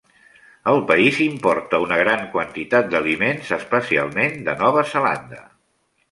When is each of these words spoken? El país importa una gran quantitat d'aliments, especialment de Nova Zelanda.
El 0.69 0.79
país 0.91 1.17
importa 1.25 1.79
una 1.83 1.99
gran 1.99 2.23
quantitat 2.31 2.89
d'aliments, 2.93 3.51
especialment 3.59 4.39
de 4.49 4.55
Nova 4.63 4.85
Zelanda. 4.95 5.43